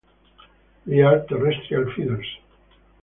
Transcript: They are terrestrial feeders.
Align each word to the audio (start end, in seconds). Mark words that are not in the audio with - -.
They 0.87 1.01
are 1.03 1.23
terrestrial 1.27 1.93
feeders. 1.95 2.25